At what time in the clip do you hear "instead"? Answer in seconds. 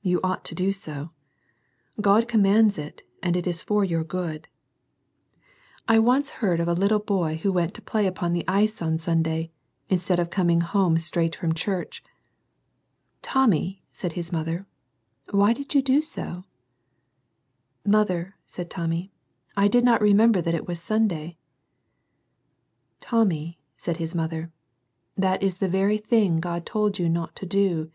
9.90-10.18